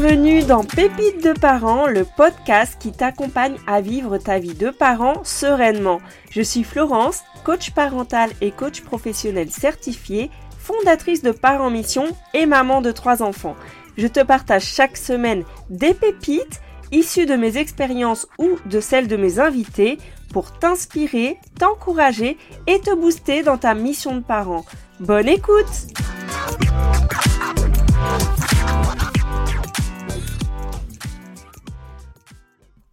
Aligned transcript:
Bienvenue 0.00 0.44
dans 0.44 0.62
Pépites 0.62 1.24
de 1.24 1.32
parents, 1.32 1.88
le 1.88 2.04
podcast 2.04 2.76
qui 2.78 2.92
t'accompagne 2.92 3.56
à 3.66 3.80
vivre 3.80 4.16
ta 4.16 4.38
vie 4.38 4.54
de 4.54 4.70
parent 4.70 5.24
sereinement. 5.24 6.00
Je 6.30 6.40
suis 6.40 6.62
Florence, 6.62 7.24
coach 7.44 7.72
parental 7.72 8.30
et 8.40 8.52
coach 8.52 8.82
professionnel 8.82 9.50
certifié, 9.50 10.30
fondatrice 10.56 11.22
de 11.22 11.32
Parents 11.32 11.70
Mission 11.70 12.06
et 12.32 12.46
maman 12.46 12.80
de 12.80 12.92
trois 12.92 13.24
enfants. 13.24 13.56
Je 13.96 14.06
te 14.06 14.20
partage 14.20 14.66
chaque 14.66 14.96
semaine 14.96 15.42
des 15.68 15.94
pépites 15.94 16.60
issues 16.92 17.26
de 17.26 17.34
mes 17.34 17.56
expériences 17.56 18.28
ou 18.38 18.50
de 18.66 18.78
celles 18.78 19.08
de 19.08 19.16
mes 19.16 19.40
invités 19.40 19.98
pour 20.32 20.56
t'inspirer, 20.60 21.38
t'encourager 21.58 22.38
et 22.68 22.78
te 22.78 22.94
booster 22.94 23.42
dans 23.42 23.58
ta 23.58 23.74
mission 23.74 24.14
de 24.14 24.22
parent. 24.22 24.64
Bonne 25.00 25.28
écoute 25.28 25.88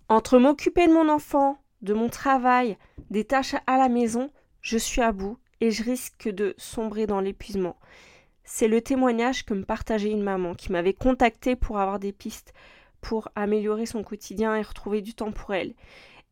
Entre 0.08 0.38
m'occuper 0.38 0.88
de 0.88 0.94
mon 0.94 1.10
enfant, 1.10 1.58
de 1.82 1.94
mon 1.94 2.10
travail, 2.10 2.78
des 3.10 3.26
tâches 3.26 3.56
à 3.66 3.78
la 3.78 3.90
maison, 3.90 4.30
je 4.62 4.78
suis 4.78 5.02
à 5.02 5.12
bout 5.12 5.40
et 5.62 5.72
je 5.72 5.84
risque 5.84 6.30
de 6.30 6.54
sombrer 6.58 7.08
dans 7.08 7.22
l'épuisement. 7.22 7.78
C'est 8.44 8.68
le 8.68 8.82
témoignage 8.82 9.46
que 9.46 9.56
me 9.56 9.66
partageait 9.66 10.12
une 10.12 10.22
maman 10.22 10.54
qui 10.54 10.72
m'avait 10.72 10.94
contacté 10.94 11.56
pour 11.56 11.80
avoir 11.80 11.98
des 11.98 12.12
pistes 12.12 12.54
pour 13.02 13.30
améliorer 13.36 13.86
son 13.86 14.04
quotidien 14.04 14.56
et 14.56 14.62
retrouver 14.62 15.02
du 15.02 15.14
temps 15.14 15.32
pour 15.32 15.54
elle. 15.54 15.74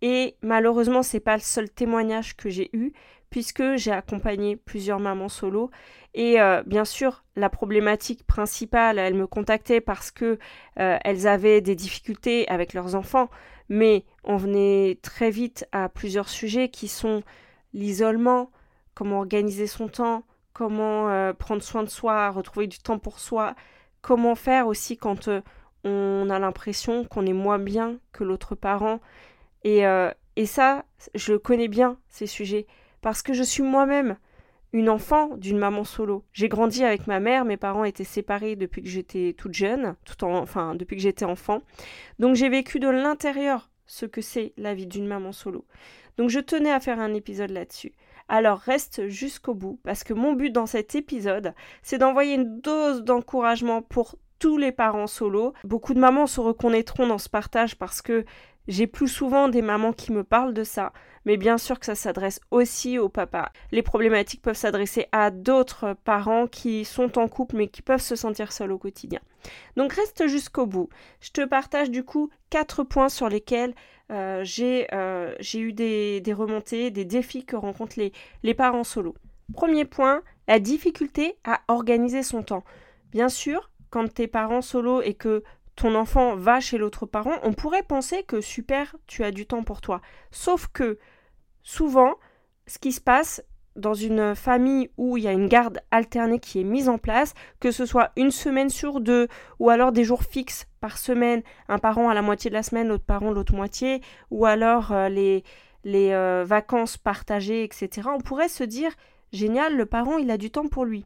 Et 0.01 0.35
malheureusement, 0.41 1.01
c'est 1.01 1.19
pas 1.19 1.35
le 1.35 1.41
seul 1.41 1.69
témoignage 1.69 2.35
que 2.35 2.49
j'ai 2.49 2.69
eu, 2.73 2.93
puisque 3.29 3.75
j'ai 3.75 3.91
accompagné 3.91 4.55
plusieurs 4.55 4.99
mamans 4.99 5.29
solo. 5.29 5.71
Et 6.13 6.41
euh, 6.41 6.61
bien 6.65 6.83
sûr, 6.85 7.23
la 7.35 7.49
problématique 7.49 8.25
principale, 8.25 8.99
elles 8.99 9.13
me 9.13 9.27
contactaient 9.27 9.81
parce 9.81 10.11
que 10.11 10.37
euh, 10.79 10.97
elles 11.03 11.27
avaient 11.27 11.61
des 11.61 11.75
difficultés 11.75 12.47
avec 12.47 12.73
leurs 12.73 12.95
enfants, 12.95 13.29
mais 13.69 14.05
on 14.23 14.37
venait 14.37 14.99
très 15.01 15.29
vite 15.29 15.67
à 15.71 15.89
plusieurs 15.89 16.29
sujets 16.29 16.69
qui 16.69 16.87
sont 16.87 17.23
l'isolement, 17.73 18.51
comment 18.93 19.19
organiser 19.19 19.67
son 19.67 19.87
temps, 19.87 20.23
comment 20.53 21.09
euh, 21.09 21.33
prendre 21.33 21.63
soin 21.63 21.83
de 21.83 21.89
soi, 21.89 22.29
retrouver 22.29 22.67
du 22.67 22.79
temps 22.79 22.99
pour 22.99 23.19
soi, 23.19 23.55
comment 24.01 24.35
faire 24.35 24.67
aussi 24.67 24.97
quand 24.97 25.29
on 25.83 26.29
a 26.29 26.39
l'impression 26.39 27.05
qu'on 27.05 27.25
est 27.25 27.33
moins 27.33 27.59
bien 27.59 27.97
que 28.11 28.23
l'autre 28.23 28.55
parent, 28.55 28.99
et, 29.63 29.85
euh, 29.87 30.11
et 30.35 30.45
ça, 30.45 30.85
je 31.15 31.35
connais 31.35 31.67
bien 31.67 31.97
ces 32.09 32.27
sujets 32.27 32.67
parce 33.01 33.21
que 33.21 33.33
je 33.33 33.43
suis 33.43 33.63
moi-même 33.63 34.17
une 34.73 34.89
enfant 34.89 35.37
d'une 35.37 35.59
maman 35.59 35.83
solo. 35.83 36.23
J'ai 36.33 36.49
grandi 36.49 36.83
avec 36.83 37.07
ma 37.07 37.19
mère, 37.19 37.45
mes 37.45 37.57
parents 37.57 37.83
étaient 37.83 38.03
séparés 38.03 38.55
depuis 38.55 38.81
que 38.81 38.89
j'étais 38.89 39.33
toute 39.37 39.53
jeune, 39.53 39.95
tout 40.03 40.23
en, 40.25 40.35
enfin 40.35 40.75
depuis 40.75 40.95
que 40.97 41.01
j'étais 41.01 41.25
enfant. 41.25 41.61
Donc 42.19 42.35
j'ai 42.35 42.49
vécu 42.49 42.79
de 42.79 42.89
l'intérieur 42.89 43.69
ce 43.85 44.07
que 44.07 44.21
c'est 44.21 44.53
la 44.57 44.73
vie 44.73 44.87
d'une 44.87 45.07
maman 45.07 45.31
solo. 45.31 45.65
Donc 46.17 46.29
je 46.29 46.39
tenais 46.39 46.71
à 46.71 46.79
faire 46.79 46.99
un 46.99 47.13
épisode 47.13 47.51
là-dessus. 47.51 47.93
Alors 48.27 48.57
reste 48.57 49.07
jusqu'au 49.09 49.53
bout 49.53 49.79
parce 49.83 50.03
que 50.03 50.13
mon 50.13 50.33
but 50.33 50.49
dans 50.49 50.65
cet 50.65 50.95
épisode, 50.95 51.53
c'est 51.83 51.99
d'envoyer 51.99 52.33
une 52.33 52.61
dose 52.61 53.03
d'encouragement 53.03 53.81
pour 53.81 54.15
tous 54.39 54.57
les 54.57 54.71
parents 54.71 55.07
solo. 55.07 55.53
Beaucoup 55.63 55.93
de 55.93 55.99
mamans 55.99 56.27
se 56.27 56.41
reconnaîtront 56.41 57.07
dans 57.07 57.17
ce 57.17 57.29
partage 57.29 57.77
parce 57.77 58.01
que 58.01 58.25
j'ai 58.67 58.87
plus 58.87 59.07
souvent 59.07 59.49
des 59.49 59.61
mamans 59.61 59.93
qui 59.93 60.11
me 60.11 60.23
parlent 60.23 60.53
de 60.53 60.63
ça, 60.63 60.93
mais 61.25 61.37
bien 61.37 61.57
sûr 61.57 61.79
que 61.79 61.85
ça 61.85 61.95
s'adresse 61.95 62.39
aussi 62.51 62.97
aux 62.97 63.09
papas. 63.09 63.51
Les 63.71 63.81
problématiques 63.81 64.41
peuvent 64.41 64.55
s'adresser 64.55 65.07
à 65.11 65.31
d'autres 65.31 65.95
parents 66.03 66.47
qui 66.47 66.85
sont 66.85 67.17
en 67.17 67.27
couple 67.27 67.57
mais 67.57 67.67
qui 67.67 67.81
peuvent 67.81 68.01
se 68.01 68.15
sentir 68.15 68.51
seuls 68.51 68.71
au 68.71 68.77
quotidien. 68.77 69.19
Donc 69.75 69.93
reste 69.93 70.27
jusqu'au 70.27 70.65
bout. 70.65 70.89
Je 71.19 71.31
te 71.31 71.45
partage 71.45 71.89
du 71.89 72.03
coup 72.03 72.29
quatre 72.49 72.83
points 72.83 73.09
sur 73.09 73.29
lesquels 73.29 73.73
euh, 74.11 74.43
euh, 74.59 75.35
j'ai 75.39 75.59
eu 75.59 75.73
des, 75.73 76.21
remontées, 76.33 76.91
des 76.91 77.05
défis 77.05 77.45
que 77.45 77.55
rencontrent 77.55 77.99
les, 78.43 78.53
parents 78.53 78.83
solo. 78.83 79.15
Premier 79.53 79.85
point, 79.85 80.21
la 80.47 80.59
difficulté 80.59 81.37
à 81.43 81.61
organiser 81.67 82.23
son 82.23 82.43
temps. 82.43 82.63
Bien 83.11 83.29
sûr, 83.29 83.71
quand 83.89 84.11
t'es 84.13 84.27
parent 84.27 84.61
solo 84.61 85.01
et 85.01 85.13
que 85.13 85.43
ton 85.75 85.95
enfant 85.95 86.35
va 86.35 86.59
chez 86.59 86.77
l'autre 86.77 87.05
parent, 87.05 87.37
on 87.43 87.53
pourrait 87.53 87.83
penser 87.83 88.23
que 88.23 88.41
super, 88.41 88.95
tu 89.07 89.23
as 89.23 89.31
du 89.31 89.45
temps 89.45 89.63
pour 89.63 89.81
toi. 89.81 90.01
Sauf 90.31 90.67
que 90.67 90.99
souvent, 91.63 92.15
ce 92.67 92.77
qui 92.79 92.91
se 92.91 93.01
passe 93.01 93.43
dans 93.75 93.93
une 93.93 94.35
famille 94.35 94.89
où 94.97 95.17
il 95.17 95.23
y 95.23 95.27
a 95.27 95.31
une 95.31 95.47
garde 95.47 95.79
alternée 95.91 96.39
qui 96.39 96.59
est 96.59 96.63
mise 96.63 96.89
en 96.89 96.97
place, 96.97 97.33
que 97.59 97.71
ce 97.71 97.85
soit 97.85 98.11
une 98.15 98.31
semaine 98.31 98.69
sur 98.69 99.01
deux 99.01 99.27
ou 99.59 99.69
alors 99.69 99.91
des 99.91 100.03
jours 100.03 100.23
fixes 100.23 100.67
par 100.79 100.97
semaine, 100.97 101.41
un 101.69 101.79
parent 101.79 102.09
à 102.09 102.13
la 102.13 102.21
moitié 102.21 102.49
de 102.49 102.55
la 102.55 102.63
semaine, 102.63 102.87
l'autre 102.87 103.05
parent 103.05 103.31
l'autre 103.31 103.55
moitié, 103.55 104.01
ou 104.29 104.45
alors 104.45 104.91
euh, 104.91 105.09
les, 105.09 105.43
euh, 105.85 106.43
vacances 106.45 106.97
partagées, 106.97 107.63
etc., 107.63 108.09
on 108.13 108.21
pourrait 108.21 108.49
se 108.49 108.63
dire 108.63 108.91
génial, 109.31 109.75
le 109.75 109.85
parent 109.85 110.17
il 110.17 110.29
a 110.29 110.37
du 110.37 110.51
temps 110.51 110.67
pour 110.67 110.85
lui. 110.85 111.05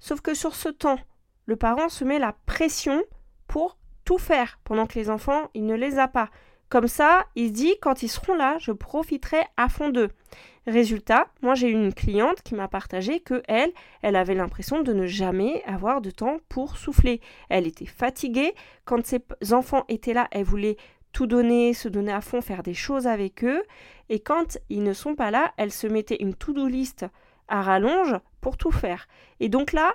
Sauf 0.00 0.20
que 0.20 0.34
sur 0.34 0.54
ce 0.56 0.68
temps, 0.68 0.98
le 1.46 1.56
parent 1.56 1.88
se 1.88 2.04
met 2.04 2.18
la 2.18 2.34
pression 2.46 3.02
pour 3.46 3.76
faire 4.18 4.58
pendant 4.64 4.86
que 4.86 4.98
les 4.98 5.10
enfants, 5.10 5.50
il 5.54 5.66
ne 5.66 5.74
les 5.74 5.98
a 5.98 6.08
pas. 6.08 6.30
Comme 6.68 6.88
ça, 6.88 7.26
il 7.34 7.48
se 7.48 7.52
dit 7.52 7.74
quand 7.82 8.02
ils 8.02 8.08
seront 8.08 8.34
là, 8.34 8.56
je 8.58 8.70
profiterai 8.70 9.40
à 9.56 9.68
fond 9.68 9.88
d'eux. 9.88 10.10
Résultat, 10.66 11.26
moi 11.42 11.54
j'ai 11.54 11.68
une 11.68 11.92
cliente 11.92 12.42
qui 12.42 12.54
m'a 12.54 12.68
partagé 12.68 13.20
que 13.20 13.42
elle, 13.48 13.72
elle 14.02 14.14
avait 14.14 14.34
l'impression 14.34 14.82
de 14.82 14.92
ne 14.92 15.06
jamais 15.06 15.64
avoir 15.64 16.00
de 16.00 16.10
temps 16.10 16.38
pour 16.48 16.76
souffler. 16.76 17.20
Elle 17.48 17.66
était 17.66 17.86
fatiguée 17.86 18.54
quand 18.84 19.04
ses 19.04 19.20
enfants 19.52 19.84
étaient 19.88 20.12
là, 20.12 20.28
elle 20.30 20.44
voulait 20.44 20.76
tout 21.12 21.26
donner, 21.26 21.74
se 21.74 21.88
donner 21.88 22.12
à 22.12 22.20
fond, 22.20 22.40
faire 22.40 22.62
des 22.62 22.74
choses 22.74 23.06
avec 23.06 23.42
eux. 23.42 23.62
Et 24.08 24.20
quand 24.20 24.58
ils 24.68 24.84
ne 24.84 24.92
sont 24.92 25.14
pas 25.14 25.30
là, 25.30 25.52
elle 25.56 25.72
se 25.72 25.86
mettait 25.86 26.22
une 26.22 26.34
to-do 26.34 26.66
list 26.66 27.06
à 27.48 27.62
rallonge 27.62 28.16
pour 28.40 28.56
tout 28.56 28.70
faire. 28.70 29.08
Et 29.40 29.48
donc 29.48 29.72
là, 29.72 29.92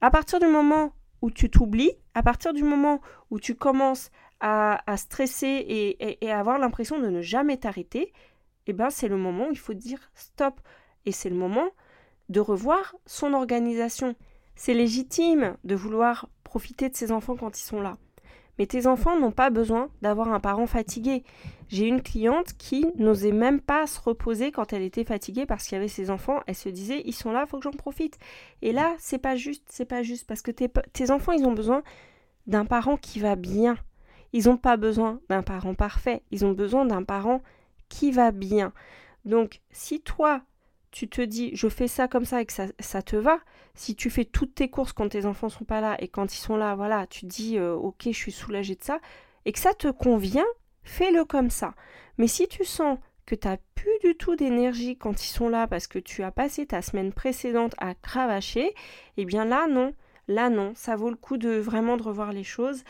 à 0.00 0.10
partir 0.10 0.38
du 0.38 0.46
moment 0.46 0.92
où 1.24 1.30
tu 1.30 1.48
t'oublies, 1.48 1.92
à 2.12 2.22
partir 2.22 2.52
du 2.52 2.62
moment 2.64 3.00
où 3.30 3.40
tu 3.40 3.54
commences 3.54 4.10
à, 4.40 4.78
stresser 4.98 5.46
et, 6.20 6.30
à 6.30 6.38
avoir 6.38 6.58
l'impression 6.58 7.00
de 7.00 7.08
ne 7.08 7.22
jamais 7.22 7.56
t'arrêter, 7.56 8.12
eh 8.66 8.74
ben 8.74 8.90
c'est 8.90 9.08
le 9.08 9.16
moment 9.16 9.48
où 9.48 9.52
il 9.52 9.58
faut 9.58 9.72
dire 9.72 10.10
stop. 10.12 10.60
Et 11.06 11.12
c'est 11.12 11.30
le 11.30 11.36
moment 11.36 11.70
de 12.28 12.40
revoir 12.40 12.94
son 13.06 13.32
organisation. 13.32 14.14
C'est 14.54 14.74
légitime 14.74 15.56
de 15.64 15.74
vouloir 15.74 16.28
profiter 16.42 16.90
de 16.90 16.94
ses 16.94 17.10
enfants 17.10 17.36
quand 17.36 17.58
ils 17.58 17.64
sont 17.64 17.80
là. 17.80 17.96
Mais 18.58 18.66
tes 18.66 18.86
enfants 18.86 19.18
n'ont 19.18 19.32
pas 19.32 19.50
besoin 19.50 19.88
d'avoir 20.02 20.32
un 20.32 20.40
parent 20.40 20.66
fatigué. 20.66 21.24
J'ai 21.68 21.86
une 21.86 22.02
cliente 22.02 22.52
qui 22.56 22.86
n'osait 22.96 23.32
même 23.32 23.60
pas 23.60 23.86
se 23.86 24.00
reposer 24.00 24.52
quand 24.52 24.72
elle 24.72 24.82
était 24.82 25.04
fatiguée 25.04 25.46
parce 25.46 25.64
qu'il 25.66 25.76
y 25.76 25.78
avait 25.78 25.88
ses 25.88 26.10
enfants. 26.10 26.40
Elle 26.46 26.54
se 26.54 26.68
disait 26.68 27.02
ils 27.04 27.14
sont 27.14 27.32
là, 27.32 27.46
faut 27.46 27.58
que 27.58 27.64
j'en 27.64 27.70
profite. 27.70 28.18
Et 28.62 28.72
là, 28.72 28.94
c'est 28.98 29.18
pas 29.18 29.36
juste, 29.36 29.64
c'est 29.68 29.84
pas 29.84 30.02
juste 30.02 30.26
parce 30.26 30.42
que 30.42 30.50
tes, 30.50 30.70
tes 30.92 31.10
enfants, 31.10 31.32
ils 31.32 31.46
ont 31.46 31.52
besoin 31.52 31.82
d'un 32.46 32.64
parent 32.64 32.96
qui 32.96 33.18
va 33.18 33.36
bien. 33.36 33.76
Ils 34.32 34.46
n'ont 34.46 34.56
pas 34.56 34.76
besoin 34.76 35.20
d'un 35.28 35.42
parent 35.42 35.74
parfait. 35.74 36.22
Ils 36.30 36.44
ont 36.44 36.52
besoin 36.52 36.84
d'un 36.84 37.02
parent 37.02 37.42
qui 37.88 38.12
va 38.12 38.30
bien. 38.30 38.72
Donc, 39.24 39.60
si 39.70 40.00
toi, 40.00 40.42
tu 40.94 41.08
te 41.08 41.20
dis 41.20 41.50
je 41.54 41.68
fais 41.68 41.88
ça 41.88 42.06
comme 42.06 42.24
ça 42.24 42.40
et 42.40 42.46
que 42.46 42.52
ça, 42.52 43.02
te 43.02 43.16
va, 43.16 43.40
si 43.74 43.96
tu 43.96 44.10
fais 44.10 44.24
toutes 44.24 44.54
tes 44.54 44.70
courses 44.70 44.92
quand 44.92 45.08
tes 45.08 45.26
enfants 45.26 45.48
sont 45.48 45.64
pas 45.64 45.80
là 45.80 45.96
et 45.98 46.06
quand 46.06 46.32
ils 46.32 46.38
sont 46.38 46.56
là, 46.56 46.76
voilà, 46.76 47.08
tu 47.08 47.22
te 47.22 47.26
dis 47.26 47.58
euh, 47.58 47.74
ok, 47.74 48.02
je 48.06 48.10
suis 48.10 48.30
soulagée 48.30 48.76
de 48.76 48.84
ça. 48.84 49.00
Et 49.44 49.50
que 49.50 49.58
ça 49.58 49.74
te 49.74 49.88
convient, 49.88 50.46
fais-le 50.84 51.24
comme 51.24 51.50
ça. 51.50 51.74
Mais 52.16 52.28
si 52.28 52.46
tu 52.46 52.64
sens 52.64 52.96
que 53.26 53.34
tu 53.34 53.48
n'as 53.48 53.56
plus 53.74 53.98
du 54.04 54.14
tout 54.14 54.36
d'énergie 54.36 54.96
quand 54.96 55.20
ils 55.24 55.30
sont 55.30 55.48
là 55.48 55.66
parce 55.66 55.88
que 55.88 55.98
tu 55.98 56.22
as 56.22 56.30
passé 56.30 56.64
ta 56.64 56.80
semaine 56.80 57.12
précédente 57.12 57.74
à 57.78 57.96
cravacher, 57.96 58.72
eh 59.16 59.24
bien 59.24 59.44
là 59.44 59.66
non, 59.66 59.94
là 60.28 60.48
non, 60.48 60.74
ça 60.76 60.94
vaut 60.94 61.10
le 61.10 61.16
coup 61.16 61.38
de 61.38 61.56
vraiment 61.56 61.96
de 61.96 62.04
revoir 62.04 62.32
les 62.32 62.44
choses 62.44 62.84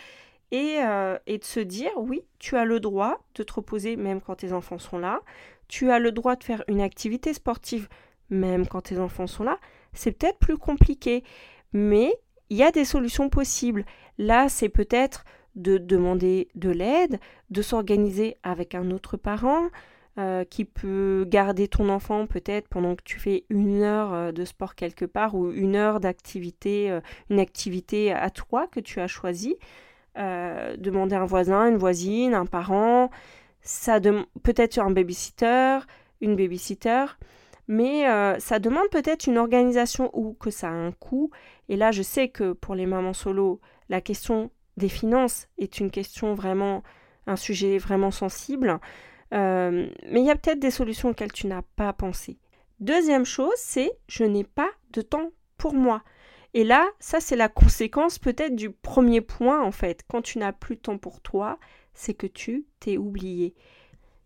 et, 0.50 0.76
euh, 0.82 1.16
et 1.26 1.38
de 1.38 1.44
se 1.44 1.58
dire 1.58 1.90
oui, 1.96 2.22
tu 2.38 2.58
as 2.58 2.66
le 2.66 2.80
droit 2.80 3.24
de 3.34 3.42
te 3.42 3.54
reposer 3.54 3.96
même 3.96 4.20
quand 4.20 4.36
tes 4.36 4.52
enfants 4.52 4.78
sont 4.78 4.98
là, 4.98 5.22
tu 5.68 5.90
as 5.90 5.98
le 5.98 6.12
droit 6.12 6.36
de 6.36 6.44
faire 6.44 6.62
une 6.68 6.80
activité 6.80 7.32
sportive 7.32 7.88
même 8.30 8.66
quand 8.66 8.82
tes 8.82 8.98
enfants 8.98 9.26
sont 9.26 9.44
là, 9.44 9.58
c'est 9.92 10.12
peut-être 10.12 10.38
plus 10.38 10.56
compliqué, 10.56 11.24
mais 11.72 12.14
il 12.50 12.56
y 12.56 12.62
a 12.62 12.70
des 12.70 12.84
solutions 12.84 13.28
possibles. 13.28 13.84
Là, 14.18 14.48
c'est 14.48 14.68
peut-être 14.68 15.24
de 15.54 15.78
demander 15.78 16.48
de 16.54 16.70
l'aide, 16.70 17.20
de 17.50 17.62
s'organiser 17.62 18.36
avec 18.42 18.74
un 18.74 18.90
autre 18.90 19.16
parent 19.16 19.68
euh, 20.18 20.44
qui 20.44 20.64
peut 20.64 21.24
garder 21.28 21.68
ton 21.68 21.88
enfant 21.88 22.26
peut-être 22.26 22.68
pendant 22.68 22.94
que 22.96 23.02
tu 23.04 23.18
fais 23.18 23.44
une 23.50 23.82
heure 23.82 24.12
euh, 24.12 24.32
de 24.32 24.44
sport 24.44 24.74
quelque 24.74 25.04
part 25.04 25.34
ou 25.34 25.50
une 25.52 25.76
heure 25.76 26.00
d'activité, 26.00 26.90
euh, 26.90 27.00
une 27.30 27.40
activité 27.40 28.12
à 28.12 28.30
toi 28.30 28.66
que 28.66 28.80
tu 28.80 29.00
as 29.00 29.08
choisi. 29.08 29.56
demander 30.16 31.16
un 31.16 31.24
voisin, 31.24 31.68
une 31.68 31.76
voisine, 31.76 32.34
un 32.34 32.46
parent, 32.46 33.10
ça 33.64 33.98
peut-être 34.42 34.78
un 34.78 34.90
babysitter, 34.90 35.78
une 36.20 36.36
babysitter, 36.36 37.06
mais 37.66 38.08
euh, 38.08 38.38
ça 38.38 38.58
demande 38.58 38.88
peut-être 38.90 39.26
une 39.26 39.38
organisation 39.38 40.10
ou 40.12 40.34
que 40.34 40.50
ça 40.50 40.68
a 40.68 40.72
un 40.72 40.92
coût. 40.92 41.30
Et 41.68 41.76
là, 41.76 41.90
je 41.90 42.02
sais 42.02 42.28
que 42.28 42.52
pour 42.52 42.74
les 42.74 42.86
mamans 42.86 43.14
solo, 43.14 43.60
la 43.88 44.00
question 44.00 44.50
des 44.76 44.88
finances 44.88 45.48
est 45.58 45.80
une 45.80 45.90
question 45.90 46.34
vraiment, 46.34 46.82
un 47.26 47.36
sujet 47.36 47.78
vraiment 47.78 48.10
sensible. 48.10 48.78
Euh, 49.32 49.88
mais 50.10 50.20
il 50.20 50.26
y 50.26 50.30
a 50.30 50.36
peut-être 50.36 50.60
des 50.60 50.70
solutions 50.70 51.10
auxquelles 51.10 51.32
tu 51.32 51.46
n'as 51.46 51.62
pas 51.76 51.92
pensé. 51.92 52.38
Deuxième 52.80 53.24
chose, 53.24 53.54
c'est 53.56 53.92
je 54.08 54.24
n'ai 54.24 54.44
pas 54.44 54.70
de 54.90 55.00
temps 55.00 55.30
pour 55.56 55.74
moi. 55.74 56.02
Et 56.52 56.64
là, 56.64 56.86
ça 57.00 57.18
c'est 57.18 57.34
la 57.34 57.48
conséquence 57.48 58.18
peut-être 58.18 58.54
du 58.54 58.70
premier 58.70 59.20
point 59.20 59.62
en 59.62 59.72
fait. 59.72 60.02
Quand 60.08 60.22
tu 60.22 60.38
n'as 60.38 60.52
plus 60.52 60.76
de 60.76 60.82
temps 60.82 60.98
pour 60.98 61.20
toi, 61.20 61.58
c'est 61.94 62.14
que 62.14 62.26
tu 62.26 62.66
t'es 62.80 62.98
oublié. 62.98 63.54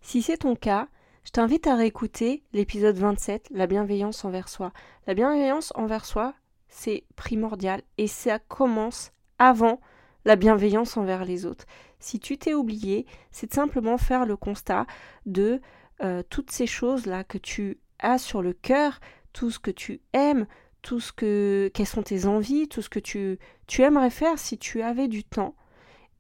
Si 0.00 0.22
c'est 0.22 0.38
ton 0.38 0.56
cas, 0.56 0.88
je 1.24 1.30
t'invite 1.30 1.66
à 1.66 1.76
réécouter 1.76 2.42
l'épisode 2.52 2.96
27, 2.96 3.48
la 3.50 3.66
bienveillance 3.66 4.24
envers 4.24 4.48
soi. 4.48 4.72
La 5.06 5.14
bienveillance 5.14 5.72
envers 5.74 6.04
soi, 6.04 6.34
c'est 6.68 7.04
primordial 7.16 7.82
et 7.98 8.06
ça 8.06 8.38
commence 8.38 9.12
avant 9.38 9.80
la 10.24 10.36
bienveillance 10.36 10.96
envers 10.96 11.24
les 11.24 11.46
autres. 11.46 11.66
Si 12.00 12.18
tu 12.20 12.38
t'es 12.38 12.54
oublié, 12.54 13.06
c'est 13.30 13.52
simplement 13.52 13.98
faire 13.98 14.26
le 14.26 14.36
constat 14.36 14.86
de 15.26 15.60
euh, 16.02 16.22
toutes 16.28 16.50
ces 16.50 16.66
choses-là 16.66 17.24
que 17.24 17.38
tu 17.38 17.78
as 17.98 18.18
sur 18.18 18.42
le 18.42 18.52
cœur, 18.52 19.00
tout 19.32 19.50
ce 19.50 19.58
que 19.58 19.70
tu 19.70 20.00
aimes, 20.12 20.46
tout 20.82 21.00
ce 21.00 21.12
que 21.12 21.70
quelles 21.74 21.86
sont 21.86 22.02
tes 22.02 22.26
envies, 22.26 22.68
tout 22.68 22.82
ce 22.82 22.88
que 22.88 23.00
tu, 23.00 23.38
tu 23.66 23.82
aimerais 23.82 24.10
faire 24.10 24.38
si 24.38 24.58
tu 24.58 24.82
avais 24.82 25.08
du 25.08 25.24
temps 25.24 25.54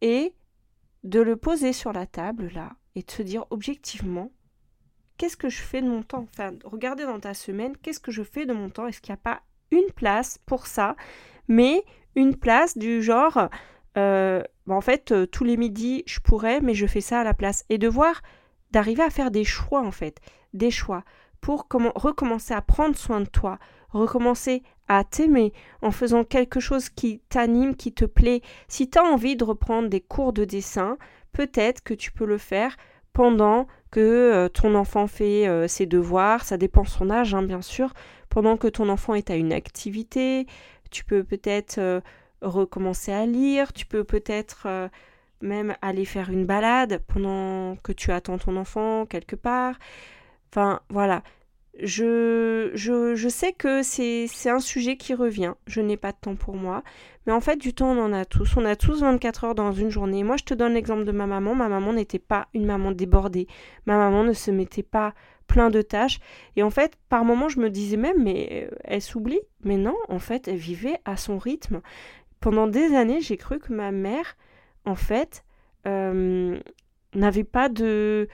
et 0.00 0.34
de 1.04 1.20
le 1.20 1.36
poser 1.36 1.72
sur 1.72 1.92
la 1.92 2.06
table 2.06 2.50
là 2.54 2.72
et 2.94 3.02
de 3.02 3.10
se 3.10 3.22
dire 3.22 3.44
objectivement 3.50 4.32
qu'est-ce 5.18 5.36
que 5.36 5.48
je 5.48 5.60
fais 5.60 5.82
de 5.82 5.88
mon 5.88 6.02
temps? 6.02 6.26
Enfin, 6.32 6.52
regardez 6.64 7.04
dans 7.04 7.20
ta 7.20 7.34
semaine, 7.34 7.76
qu'est-ce 7.76 8.00
que 8.00 8.12
je 8.12 8.22
fais 8.22 8.46
de 8.46 8.52
mon 8.52 8.70
temps? 8.70 8.86
Est-ce 8.86 9.00
qu'il 9.00 9.12
n'y 9.12 9.18
a 9.18 9.22
pas 9.22 9.42
une 9.70 9.90
place 9.94 10.38
pour 10.46 10.66
ça? 10.66 10.96
Mais 11.48 11.84
une 12.14 12.36
place 12.36 12.78
du 12.78 13.02
genre, 13.02 13.48
euh, 13.96 14.42
bah, 14.66 14.74
en 14.74 14.80
fait, 14.80 15.12
euh, 15.12 15.26
tous 15.26 15.44
les 15.44 15.56
midis, 15.56 16.04
je 16.06 16.20
pourrais, 16.20 16.60
mais 16.60 16.74
je 16.74 16.86
fais 16.86 17.00
ça 17.00 17.20
à 17.20 17.24
la 17.24 17.34
place. 17.34 17.64
Et 17.68 17.78
de 17.78 17.88
voir, 17.88 18.22
d'arriver 18.70 19.02
à 19.02 19.10
faire 19.10 19.30
des 19.30 19.44
choix, 19.44 19.82
en 19.82 19.90
fait. 19.90 20.20
Des 20.54 20.70
choix 20.70 21.04
pour 21.40 21.66
recommencer 21.70 22.54
à 22.54 22.62
prendre 22.62 22.96
soin 22.96 23.20
de 23.20 23.28
toi, 23.28 23.58
recommencer 23.90 24.62
à 24.88 25.04
t'aimer 25.04 25.52
en 25.82 25.90
faisant 25.90 26.24
quelque 26.24 26.60
chose 26.60 26.88
qui 26.88 27.20
t'anime, 27.28 27.76
qui 27.76 27.92
te 27.92 28.04
plaît. 28.04 28.42
Si 28.68 28.88
tu 28.88 28.98
as 28.98 29.04
envie 29.04 29.36
de 29.36 29.44
reprendre 29.44 29.88
des 29.88 30.00
cours 30.00 30.32
de 30.32 30.44
dessin, 30.44 30.96
peut-être 31.32 31.82
que 31.82 31.94
tu 31.94 32.10
peux 32.10 32.26
le 32.26 32.38
faire 32.38 32.76
pendant 33.12 33.66
que 33.90 34.00
euh, 34.00 34.48
ton 34.48 34.74
enfant 34.74 35.06
fait 35.06 35.48
euh, 35.48 35.66
ses 35.68 35.86
devoirs, 35.86 36.44
ça 36.44 36.56
dépend 36.56 36.84
son 36.84 37.10
âge 37.10 37.34
hein, 37.34 37.42
bien 37.42 37.62
sûr, 37.62 37.92
pendant 38.28 38.56
que 38.56 38.68
ton 38.68 38.88
enfant 38.88 39.14
est 39.14 39.30
à 39.30 39.36
une 39.36 39.52
activité, 39.52 40.46
tu 40.90 41.04
peux 41.04 41.24
peut-être 41.24 41.78
euh, 41.78 42.00
recommencer 42.42 43.12
à 43.12 43.26
lire, 43.26 43.72
tu 43.72 43.86
peux 43.86 44.04
peut-être 44.04 44.90
même 45.40 45.74
aller 45.82 46.04
faire 46.04 46.30
une 46.30 46.46
balade 46.46 47.02
pendant 47.08 47.76
que 47.76 47.92
tu 47.92 48.12
attends 48.12 48.38
ton 48.38 48.56
enfant 48.56 49.06
quelque 49.06 49.36
part. 49.36 49.76
Enfin 50.50 50.80
voilà, 50.88 51.22
je, 51.80 52.70
je, 52.74 53.14
je, 53.14 53.28
sais 53.28 53.52
que 53.52 53.82
c'est 53.82 54.28
un 54.48 54.58
sujet 54.58 54.96
qui 54.96 55.14
revient. 55.14 55.54
Je 55.66 55.80
n'ai 55.80 55.96
pas 55.96 56.12
de 56.12 56.16
temps 56.20 56.34
pour 56.34 56.56
moi. 56.56 56.82
Mais 57.26 57.32
en 57.32 57.40
fait, 57.40 57.56
du 57.56 57.72
temps, 57.72 57.90
on 57.90 58.02
en 58.02 58.12
a 58.12 58.24
tous. 58.24 58.56
On 58.56 58.64
a 58.64 58.74
tous 58.74 59.00
24 59.00 59.44
heures 59.44 59.54
dans 59.54 59.72
une 59.72 59.90
journée. 59.90 60.24
Moi, 60.24 60.36
je 60.36 60.44
te 60.44 60.54
donne 60.54 60.74
l'exemple 60.74 61.04
de 61.04 61.12
ma 61.12 61.26
maman. 61.26 61.54
Ma 61.54 61.68
maman 61.68 61.92
n'était 61.92 62.18
pas 62.18 62.48
une 62.52 62.66
maman 62.66 62.90
débordée. 62.90 63.46
Ma 63.86 63.96
maman 63.96 64.24
ne 64.24 64.32
se 64.32 64.50
mettait 64.50 64.82
pas 64.82 65.14
plein 65.46 65.70
de 65.70 65.80
tâches. 65.82 66.18
Et 66.56 66.62
en 66.62 66.70
fait, 66.70 66.94
par 67.08 67.24
moments, 67.24 67.48
je 67.48 67.60
me 67.60 67.70
disais 67.70 67.96
même, 67.96 68.22
mais 68.22 68.68
euh, 68.72 68.76
elle 68.84 69.02
s'oublie. 69.02 69.40
Mais 69.62 69.76
non, 69.76 69.96
en 70.08 70.18
fait, 70.18 70.48
elle 70.48 70.56
vivait 70.56 70.98
à 71.04 71.16
son 71.16 71.38
rythme. 71.38 71.80
Pendant 72.40 72.66
des 72.66 72.94
années, 72.94 73.20
j'ai 73.20 73.36
cru 73.36 73.60
que 73.60 73.72
ma 73.72 73.92
mère, 73.92 74.36
en 74.84 74.94
fait, 74.96 75.44
euh, 75.86 76.58
n'avait 77.14 77.44
pas 77.44 77.68
de 77.68 78.28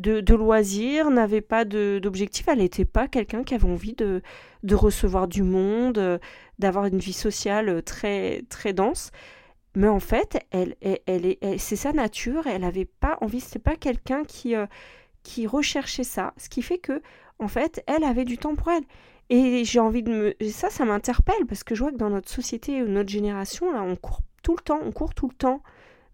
de, 0.00 0.34
loisirs, 0.34 1.10
n'avait 1.10 1.40
pas 1.40 1.64
d'objectif. 1.64 2.48
Elle 2.48 2.58
n'était 2.58 2.84
pas 2.84 3.08
quelqu'un 3.08 3.44
qui 3.44 3.54
avait 3.54 3.70
envie 3.70 3.94
de, 3.94 4.22
de 4.62 4.74
recevoir 4.74 5.28
du 5.28 5.42
monde, 5.42 5.98
euh, 5.98 6.18
d'avoir 6.58 6.86
une 6.86 6.98
vie 6.98 7.12
sociale 7.12 7.82
très, 7.82 8.42
très 8.48 8.72
dense. 8.72 9.10
Mais 9.74 9.88
en 9.88 10.00
fait, 10.00 10.44
elle, 10.50 10.74
elle, 10.80 11.26
est, 11.26 11.58
c'est 11.58 11.76
sa 11.76 11.92
nature. 11.92 12.46
Elle 12.46 12.62
n'avait 12.62 12.86
pas 12.86 13.18
envie. 13.20 13.40
C'était 13.40 13.58
pas 13.58 13.76
quelqu'un 13.76 14.24
qui, 14.24 14.56
euh, 14.56 14.66
qui 15.22 15.46
recherchait 15.46 16.04
ça. 16.04 16.34
Ce 16.36 16.48
qui 16.48 16.62
fait 16.62 16.78
que, 16.78 17.02
en 17.38 17.48
fait, 17.48 17.82
elle 17.86 18.04
avait 18.04 18.24
du 18.24 18.38
temps 18.38 18.54
pour 18.56 18.70
elle. 18.70 18.84
Et 19.28 19.64
j'ai 19.64 19.78
envie 19.78 20.02
de 20.02 20.10
me. 20.10 20.50
Ça, 20.50 20.70
ça 20.70 20.84
m'interpelle 20.84 21.46
parce 21.46 21.62
que 21.62 21.74
je 21.76 21.82
vois 21.82 21.92
que 21.92 21.96
dans 21.96 22.10
notre 22.10 22.28
société, 22.28 22.80
notre 22.82 23.10
génération, 23.10 23.72
là, 23.72 23.82
on 23.82 23.94
court 23.94 24.22
tout 24.42 24.56
le 24.56 24.62
temps. 24.62 24.80
On 24.84 24.90
court 24.90 25.14
tout 25.14 25.28
le 25.28 25.34
temps 25.34 25.62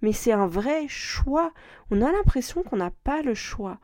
mais 0.03 0.13
c'est 0.13 0.33
un 0.33 0.47
vrai 0.47 0.87
choix. 0.89 1.53
On 1.91 2.03
a 2.03 2.13
l'impression 2.13 2.63
qu'on 2.63 2.77
n'a 2.77 2.93
pas 3.05 3.23
le 3.23 3.35
choix, 3.35 3.79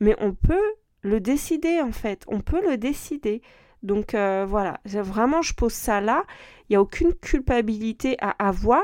mais 0.00 0.14
on 0.18 0.34
peut 0.34 0.74
le 1.02 1.20
décider 1.20 1.80
en 1.80 1.92
fait, 1.92 2.24
on 2.28 2.40
peut 2.40 2.62
le 2.62 2.76
décider. 2.76 3.42
Donc 3.82 4.14
euh, 4.14 4.44
voilà, 4.48 4.80
vraiment 4.84 5.42
je 5.42 5.54
pose 5.54 5.72
ça 5.72 6.00
là, 6.00 6.24
il 6.68 6.72
n'y 6.72 6.76
a 6.76 6.82
aucune 6.82 7.14
culpabilité 7.14 8.16
à 8.20 8.30
avoir. 8.44 8.82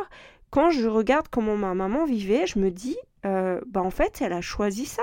Quand 0.51 0.71
je 0.71 0.87
regarde 0.87 1.27
comment 1.29 1.57
ma 1.57 1.75
maman 1.75 2.05
vivait, 2.05 2.47
je 2.47 2.61
me 2.61 2.71
dis, 2.71 2.97
euh, 3.27 3.61
bah 3.67 3.83
en 3.83 3.91
fait 3.91 4.21
elle 4.21 4.33
a 4.33 4.41
choisi 4.41 4.87
ça. 4.87 5.03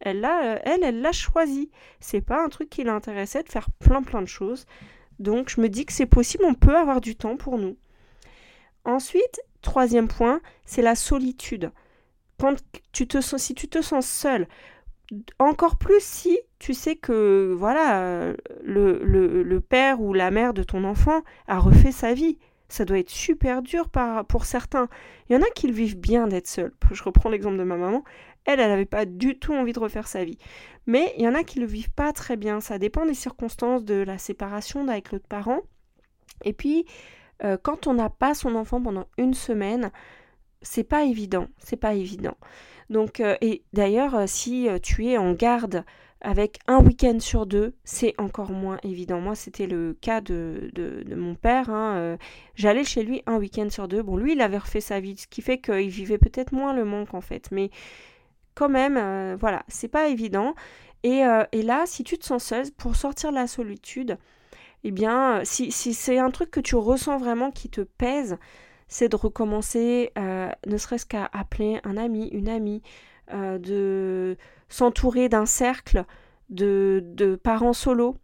Elle 0.00 0.20
l'a, 0.20 0.58
elle, 0.64 0.82
elle 0.82 1.02
l'a 1.02 1.12
choisi. 1.12 1.70
C'est 2.00 2.22
pas 2.22 2.42
un 2.42 2.48
truc 2.48 2.70
qui 2.70 2.84
l'intéressait 2.84 3.42
de 3.42 3.48
faire 3.50 3.70
plein 3.78 4.02
plein 4.02 4.22
de 4.22 4.28
choses. 4.28 4.66
Donc 5.18 5.50
je 5.50 5.60
me 5.60 5.68
dis 5.68 5.84
que 5.86 5.92
c'est 5.92 6.06
possible, 6.06 6.44
on 6.46 6.54
peut 6.54 6.76
avoir 6.76 7.00
du 7.00 7.16
temps 7.16 7.36
pour 7.36 7.58
nous. 7.58 7.76
Ensuite, 8.84 9.40
troisième 9.62 10.08
point, 10.08 10.40
c'est 10.64 10.82
la 10.82 10.94
solitude. 10.94 11.70
Quand 12.38 12.56
tu 12.92 13.06
te 13.06 13.20
sens, 13.20 13.42
si 13.42 13.54
tu 13.54 13.68
te 13.68 13.82
sens 13.82 14.06
seul, 14.06 14.48
encore 15.38 15.76
plus 15.76 16.02
si 16.02 16.38
tu 16.58 16.74
sais 16.74 16.96
que 16.96 17.54
voilà 17.58 18.32
le, 18.62 19.00
le, 19.02 19.60
père 19.60 20.00
ou 20.00 20.12
la 20.12 20.30
mère 20.30 20.54
de 20.54 20.62
ton 20.62 20.84
enfant 20.84 21.22
a 21.48 21.58
refait 21.58 21.92
sa 21.92 22.14
vie. 22.14 22.38
Ça 22.68 22.84
doit 22.84 22.98
être 22.98 23.10
super 23.10 23.62
dur 23.62 23.88
par, 23.88 24.24
pour 24.26 24.44
certains. 24.44 24.88
Il 25.28 25.32
y 25.32 25.36
en 25.36 25.42
a 25.42 25.50
qui 25.54 25.66
le 25.66 25.72
vivent 25.72 25.98
bien 25.98 26.28
d'être 26.28 26.46
seul. 26.46 26.72
Je 26.92 27.02
reprends 27.02 27.28
l'exemple 27.28 27.58
de 27.58 27.64
ma 27.64 27.76
maman. 27.76 28.04
Elle, 28.44 28.60
elle 28.60 28.70
n'avait 28.70 28.84
pas 28.84 29.06
du 29.06 29.38
tout 29.38 29.52
envie 29.52 29.72
de 29.72 29.80
refaire 29.80 30.06
sa 30.06 30.24
vie. 30.24 30.38
Mais 30.86 31.12
il 31.18 31.24
y 31.24 31.28
en 31.28 31.34
a 31.34 31.42
qui 31.42 31.58
le 31.58 31.66
vivent 31.66 31.90
pas 31.90 32.12
très 32.12 32.36
bien. 32.36 32.60
Ça 32.60 32.78
dépend 32.78 33.04
des 33.04 33.14
circonstances 33.14 33.84
de 33.84 33.96
la 33.96 34.18
séparation 34.18 34.86
avec 34.86 35.10
l'autre 35.10 35.26
parent. 35.28 35.62
Et 36.44 36.52
puis, 36.52 36.86
euh, 37.44 37.56
quand 37.60 37.86
on 37.86 37.94
n'a 37.94 38.10
pas 38.10 38.34
son 38.34 38.54
enfant 38.54 38.82
pendant 38.82 39.06
une 39.16 39.34
semaine, 39.34 39.90
c'est 40.62 40.84
pas 40.84 41.04
évident, 41.04 41.48
c'est 41.58 41.76
pas 41.76 41.94
évident. 41.94 42.36
Donc, 42.90 43.20
euh, 43.20 43.36
et 43.40 43.62
d'ailleurs, 43.72 44.14
euh, 44.14 44.24
si 44.26 44.68
tu 44.82 45.06
es 45.06 45.16
en 45.16 45.32
garde 45.32 45.84
avec 46.20 46.58
un 46.66 46.84
week-end 46.84 47.18
sur 47.18 47.46
deux, 47.46 47.74
c'est 47.84 48.14
encore 48.18 48.50
moins 48.50 48.78
évident. 48.82 49.20
Moi, 49.20 49.34
c'était 49.34 49.66
le 49.66 49.96
cas 49.98 50.20
de, 50.20 50.70
de, 50.74 51.14
mon 51.14 51.34
père. 51.34 51.70
Hein, 51.70 52.18
j'allais 52.56 52.84
chez 52.84 53.02
lui 53.02 53.22
un 53.26 53.38
week-end 53.38 53.70
sur 53.70 53.88
deux. 53.88 54.02
Bon, 54.02 54.18
lui, 54.18 54.32
il 54.32 54.42
avait 54.42 54.58
refait 54.58 54.82
sa 54.82 55.00
vie, 55.00 55.16
ce 55.16 55.26
qui 55.26 55.40
fait 55.40 55.58
qu'il 55.58 55.88
vivait 55.88 56.18
peut-être 56.18 56.52
moins 56.52 56.74
le 56.74 56.84
manque 56.84 57.14
en 57.14 57.22
fait. 57.22 57.48
Mais 57.52 57.70
quand 58.54 58.68
même, 58.68 59.34
voilà, 59.36 59.62
c'est 59.68 59.88
pas 59.88 60.08
évident. 60.08 60.54
Et, 61.04 61.22
et, 61.52 61.62
là, 61.62 61.84
si 61.86 62.04
tu 62.04 62.18
te 62.18 62.26
sens 62.26 62.44
seule, 62.44 62.70
pour 62.76 62.96
sortir 62.96 63.30
de 63.30 63.36
la 63.36 63.46
solitude, 63.46 64.18
eh 64.84 64.90
bien, 64.90 65.42
si, 65.44 65.70
c'est 65.72 66.18
un 66.18 66.30
truc 66.30 66.50
que 66.50 66.60
tu 66.60 66.74
ressens 66.76 67.18
vraiment 67.18 67.50
qui 67.50 67.68
te 67.68 67.82
pèse, 67.82 68.38
c'est 68.88 69.08
de 69.08 69.16
recommencer, 69.16 70.10
euh, 70.18 70.50
ne 70.66 70.76
serait-ce 70.76 71.06
qu'à 71.06 71.28
appeler 71.32 71.80
un 71.84 71.96
ami, 71.96 72.28
une 72.28 72.48
amie, 72.48 72.82
euh, 73.32 73.58
de 73.58 74.36
s'entourer 74.68 75.28
d'un 75.28 75.46
cercle 75.46 76.04
de, 76.48 77.38
parents 77.42 77.72
solo. 77.72 78.16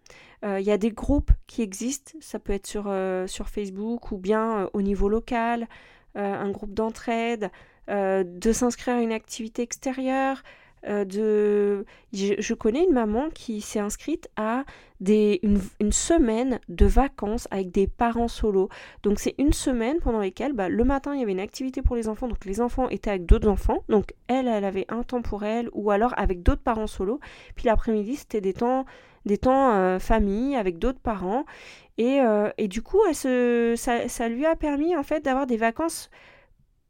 Euh, 0.44 0.58
il 0.58 0.66
y 0.66 0.72
a 0.72 0.78
des 0.78 0.90
groupes 0.90 1.30
qui 1.46 1.62
existent, 1.62 2.12
ça 2.20 2.38
peut 2.38 2.52
être 2.52 2.66
sur 2.66 3.48
Facebook 3.48 4.10
ou 4.10 4.18
bien 4.18 4.70
au 4.72 4.82
niveau 4.82 5.08
local, 5.08 5.68
un 6.14 6.50
groupe 6.50 6.72
d'entraide, 6.72 7.50
de 7.88 8.52
s'inscrire 8.52 8.96
à 8.96 9.02
une 9.02 9.12
activité 9.12 9.62
extérieure, 9.62 10.42
euh. 10.88 11.82
Je, 12.12 12.54
connais 12.54 12.84
une 12.84 12.92
maman 12.92 13.28
qui 13.30 13.60
s'est 13.60 13.80
inscrite 13.80 14.28
à 14.36 14.64
une, 15.00 15.60
semaine 15.90 16.60
de 16.68 16.86
vacances 16.86 17.48
avec 17.50 17.70
des 17.70 17.86
parents 17.86 18.28
solo. 18.28 18.68
Donc 19.02 19.18
c'est 19.18 19.34
une 19.38 19.52
semaine 19.52 19.98
pendant 19.98 20.20
laquelle 20.20 20.52
bah, 20.52 20.68
le 20.68 20.84
matin 20.84 21.14
il 21.14 21.20
y 21.20 21.22
avait 21.22 21.32
une 21.32 21.40
activité 21.40 21.82
pour 21.82 21.96
les 21.96 22.08
enfants, 22.08 22.28
donc 22.28 22.44
les 22.44 22.60
enfants 22.60 22.88
étaient 22.88 23.10
avec 23.10 23.26
d'autres 23.26 23.48
enfants. 23.48 23.82
Donc 23.88 24.14
elle, 24.28 24.48
elle 24.48 24.64
avait 24.64 24.86
un 24.88 25.02
temps 25.02 25.22
pour 25.22 25.44
elle 25.44 25.68
ou 25.72 25.90
alors 25.90 26.14
avec 26.16 26.42
d'autres 26.42 26.62
parents 26.62 26.86
solo. 26.86 27.20
Puis 27.54 27.66
l'après-midi 27.66 28.16
c'était 28.16 28.40
des 28.40 28.52
temps, 28.52 28.86
euh, 29.28 29.98
famille 29.98 30.56
avec 30.56 30.78
d'autres 30.78 31.00
parents. 31.00 31.44
Et, 31.98 32.20
euh, 32.20 32.50
du 32.58 32.82
coup 32.82 33.00
ça, 33.12 34.28
lui 34.28 34.46
a 34.46 34.56
permis 34.56 34.96
en 34.96 35.02
fait 35.02 35.24
d'avoir 35.24 35.46
des 35.46 35.56
vacances 35.56 36.10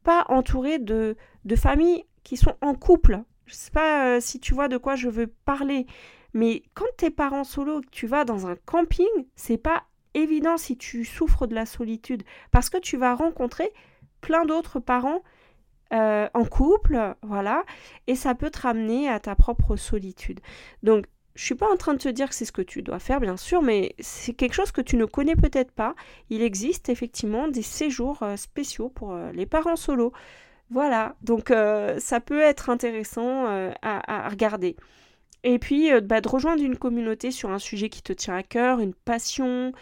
pas 0.04 0.24
entourées 0.28 0.78
de 0.78 1.16
familles 1.56 2.04
qui 2.22 2.36
sont 2.36 2.54
en 2.60 2.74
couple 2.74 3.22
je 3.46 3.54
sais 3.54 3.70
pas 3.70 4.16
euh, 4.16 4.20
si 4.20 4.40
tu 4.40 4.54
vois 4.54 4.68
de 4.68 4.76
quoi 4.76 4.96
je 4.96 5.08
veux 5.08 5.28
parler, 5.28 5.86
mais 6.34 6.62
quand 6.74 6.86
tes 6.96 7.10
parents 7.10 7.44
solo, 7.44 7.80
tu 7.90 8.06
vas 8.06 8.24
dans 8.24 8.46
un 8.46 8.56
camping, 8.66 9.06
c'est 9.36 9.56
pas 9.58 9.84
évident 10.14 10.56
si 10.56 10.76
tu 10.76 11.04
souffres 11.04 11.46
de 11.46 11.54
la 11.54 11.66
solitude, 11.66 12.24
parce 12.50 12.70
que 12.70 12.78
tu 12.78 12.96
vas 12.96 13.14
rencontrer 13.14 13.72
plein 14.20 14.44
d'autres 14.44 14.80
parents 14.80 15.22
euh, 15.92 16.28
en 16.34 16.44
couple, 16.44 17.14
voilà, 17.22 17.64
et 18.06 18.16
ça 18.16 18.34
peut 18.34 18.50
te 18.50 18.60
ramener 18.60 19.08
à 19.08 19.20
ta 19.20 19.36
propre 19.36 19.76
solitude. 19.76 20.40
Donc, 20.82 21.06
je 21.36 21.44
suis 21.44 21.54
pas 21.54 21.70
en 21.70 21.76
train 21.76 21.92
de 21.92 21.98
te 21.98 22.08
dire 22.08 22.30
que 22.30 22.34
c'est 22.34 22.46
ce 22.46 22.52
que 22.52 22.62
tu 22.62 22.82
dois 22.82 22.98
faire, 22.98 23.20
bien 23.20 23.36
sûr, 23.36 23.62
mais 23.62 23.94
c'est 24.00 24.32
quelque 24.32 24.54
chose 24.54 24.72
que 24.72 24.80
tu 24.80 24.96
ne 24.96 25.04
connais 25.04 25.36
peut-être 25.36 25.70
pas. 25.70 25.94
Il 26.30 26.42
existe 26.42 26.88
effectivement 26.88 27.46
des 27.46 27.62
séjours 27.62 28.22
euh, 28.22 28.36
spéciaux 28.36 28.88
pour 28.88 29.14
les 29.14 29.46
parents 29.46 29.76
solos. 29.76 30.12
Voilà, 30.70 31.14
donc 31.22 31.52
ça 31.98 32.20
peut 32.20 32.40
être 32.40 32.70
intéressant 32.70 33.46
à, 33.82 34.28
regarder. 34.28 34.76
Et 35.44 35.60
puis, 35.60 35.90
bah, 36.00 36.20
de 36.20 36.28
rejoindre 36.28 36.62
une 36.62 36.76
communauté 36.76 37.30
sur 37.30 37.50
un 37.50 37.60
sujet 37.60 37.88
qui 37.88 38.02
te 38.02 38.12
tient 38.12 38.34
à 38.34 38.42
cœur, 38.42 38.80
une 38.80 38.94
passion, 38.94 39.72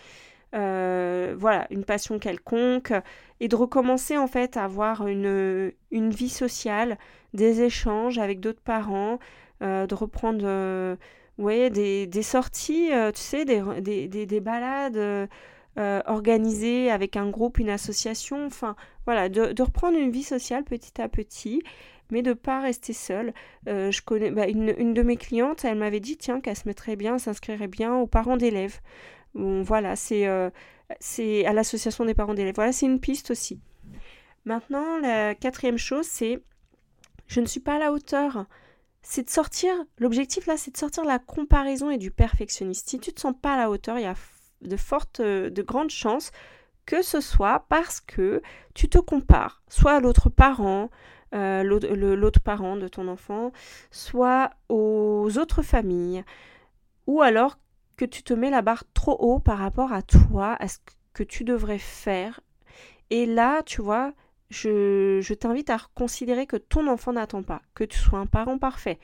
euh, 0.54 1.34
voilà, 1.36 1.66
une 1.70 1.84
passion 1.84 2.18
quelconque, 2.18 2.92
et 3.40 3.48
de 3.48 3.56
recommencer 3.56 4.16
en 4.16 4.28
fait 4.28 4.56
à 4.56 4.64
avoir 4.64 5.06
une, 5.06 5.72
une 5.90 6.10
vie 6.10 6.28
sociale, 6.28 6.98
des 7.32 7.62
échanges 7.62 8.18
avec 8.18 8.38
d'autres 8.40 8.62
parents, 8.62 9.18
euh, 9.62 9.86
de 9.86 9.94
reprendre 9.94 10.44
euh, 10.44 10.96
des, 11.38 12.06
des 12.06 12.22
sorties, 12.22 12.90
tu 13.14 13.20
sais, 13.20 13.44
des, 13.44 13.62
des, 13.80 14.26
des 14.26 14.40
balades 14.40 15.28
organisées 15.76 16.90
avec 16.90 17.16
un 17.16 17.28
groupe, 17.30 17.58
une 17.58 17.70
association, 17.70 18.46
enfin 18.46 18.76
voilà, 19.06 19.28
de, 19.28 19.62
reprendre 19.62 19.99
une 19.99 20.11
vie 20.11 20.23
sociale 20.23 20.64
petit 20.64 21.00
à 21.00 21.08
petit 21.08 21.62
mais 22.11 22.20
de 22.20 22.34
pas 22.34 22.61
rester 22.61 22.92
seule. 22.92 23.32
je 23.66 24.02
connais 24.02 24.30
bah, 24.30 24.46
une, 24.46 24.75
une, 24.76 24.92
de 24.92 25.02
mes 25.02 25.16
clientes, 25.16 25.64
elle 25.64 25.78
m'avait 25.78 26.00
dit 26.00 26.18
tiens 26.18 26.40
qu'elle 26.40 26.54
se 26.54 26.68
mettrait 26.68 26.96
bien, 26.96 27.18
s'inscrirait 27.18 27.66
bien 27.66 27.94
aux 27.94 28.06
parents 28.06 28.37
d'élèves 28.37 28.78
voilà, 29.34 29.94
euh, 30.12 30.50
c'est 31.00 31.44
à 31.44 31.52
l'association 31.52 32.04
des 32.04 32.14
parents 32.14 32.34
d'élèves. 32.34 32.54
Voilà, 32.54 32.73
c'est 32.73 32.87
une 32.87 33.00
piste 33.00 33.30
aussi. 33.30 33.61
Maintenant, 34.44 34.99
la 34.99 35.34
quatrième 35.34 35.78
chose, 35.78 36.06
c'est 36.06 36.42
je 37.26 37.40
ne 37.40 37.46
suis 37.46 37.61
pas 37.61 37.76
à 37.76 37.78
la 37.78 37.92
hauteur. 37.92 38.46
C'est 39.02 39.25
de 39.25 39.30
sortir, 39.30 39.75
l'objectif 39.99 40.46
là, 40.46 40.56
c'est 40.56 40.70
de 40.70 40.76
sortir 40.76 41.02
de 41.02 41.08
la 41.08 41.18
comparaison 41.18 41.90
et 41.90 41.99
du 41.99 42.11
perfectionniste. 42.11 42.88
Si 42.88 42.99
tu 42.99 43.11
ne 43.11 43.14
te 43.14 43.20
sens 43.20 43.34
pas 43.40 43.54
à 43.54 43.56
la 43.56 43.70
hauteur, 43.70 43.99
il 43.99 44.02
y 44.02 44.06
a 44.06 44.14
de 44.62 44.76
fortes, 44.76 45.20
de 45.20 45.62
grandes 45.62 45.90
chances 45.90 46.30
que 46.86 47.02
ce 47.02 47.20
soit 47.20 47.66
parce 47.68 48.00
que 48.00 48.42
tu 48.74 48.88
te 48.88 48.98
compares, 48.98 49.62
soit 49.68 49.92
à 49.92 50.00
l'autre 50.00 50.28
parent, 50.28 50.90
euh, 51.34 51.62
l'autre 51.62 52.40
parent 52.40 52.76
de 52.76 52.88
ton 52.88 53.08
enfant, 53.08 53.52
soit 53.90 54.50
aux 54.68 55.38
autres 55.38 55.62
familles, 55.62 56.24
ou 57.06 57.22
alors 57.22 57.58
que 57.96 58.04
tu 58.04 58.22
te 58.22 58.34
mets 58.34 58.50
la 58.50 58.62
barre 58.62 58.84
trop 58.92 59.16
haut 59.18 59.38
par 59.38 59.58
rapport 59.58 59.92
à 59.92 60.02
toi, 60.02 60.56
à 60.60 60.68
ce 60.68 60.78
que 61.12 61.22
tu 61.22 61.44
devrais 61.44 61.78
faire. 61.78 62.40
Et 63.10 63.26
là, 63.26 63.62
tu 63.62 63.82
vois, 63.82 64.12
je, 64.50 65.20
je 65.22 65.34
t'invite 65.34 65.70
à 65.70 65.78
considérer 65.94 66.46
que 66.46 66.56
ton 66.56 66.86
enfant 66.88 67.12
n'attend 67.12 67.42
pas, 67.42 67.62
que 67.74 67.84
tu 67.84 67.98
sois 67.98 68.18
un 68.18 68.26
parent 68.26 68.58
parfait. 68.58 68.98